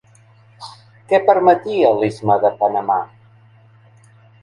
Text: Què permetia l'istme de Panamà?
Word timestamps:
Què 1.11 1.19
permetia 1.27 1.93
l'istme 2.01 2.41
de 2.47 2.55
Panamà? 2.65 3.01